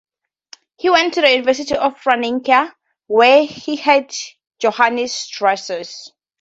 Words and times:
He 0.79 0.89
went 0.89 1.13
to 1.13 1.21
the 1.21 1.29
University 1.29 1.75
of 1.75 1.95
Franeker, 2.01 2.73
where 3.05 3.45
he 3.45 3.75
heard 3.75 4.11
Johannes 4.57 5.27
Drusius. 5.29 6.09